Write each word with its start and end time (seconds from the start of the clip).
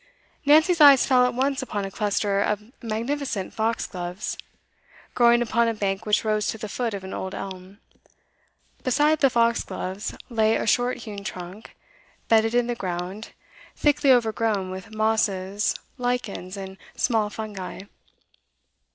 Nancy's 0.47 0.81
eyes 0.81 1.05
fell 1.05 1.27
at 1.27 1.33
once 1.35 1.61
upon 1.61 1.85
a 1.85 1.91
cluster 1.91 2.41
of 2.41 2.71
magnificent 2.81 3.53
foxgloves, 3.53 4.35
growing 5.13 5.43
upon 5.43 5.67
a 5.67 5.75
bank 5.75 6.07
which 6.07 6.25
rose 6.25 6.47
to 6.47 6.57
the 6.57 6.67
foot 6.67 6.95
of 6.95 7.03
an 7.03 7.13
old 7.13 7.35
elm; 7.35 7.77
beside 8.83 9.19
the 9.19 9.29
foxgloves 9.29 10.15
lay 10.27 10.55
a 10.55 10.65
short 10.65 10.97
hewn 11.03 11.23
trunk, 11.23 11.75
bedded 12.29 12.55
in 12.55 12.65
the 12.65 12.73
ground, 12.73 13.33
thickly 13.75 14.11
overgrown 14.11 14.71
with 14.71 14.89
mosses, 14.91 15.75
lichens, 15.99 16.57
and 16.57 16.79
small 16.95 17.29
fungi. 17.29 17.81